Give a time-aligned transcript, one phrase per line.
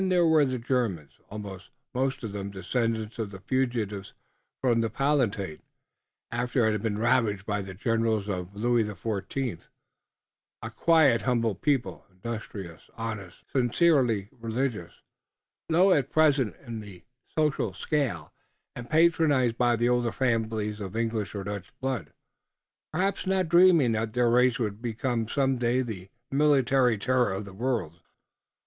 [0.09, 1.59] There were the Germans, also,
[1.93, 4.15] most of them descendants of the fugitives
[4.59, 5.61] from the Palatinate,
[6.31, 9.67] after it had been ravaged by the generals of Louis XIV,
[10.63, 15.03] a quiet, humble people, industrious, honest, sincerely religious,
[15.69, 17.03] low at present in the
[17.37, 18.33] social scale,
[18.75, 22.11] and patronized by the older families of English or Dutch blood,
[22.91, 27.53] perhaps not dreaming that their race would become some day the military terror of the
[27.53, 27.99] world.